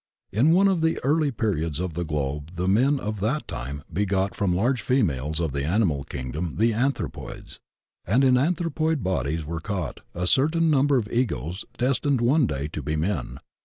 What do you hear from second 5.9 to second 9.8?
kingdom the anthropoids, and in anthropoid bodies were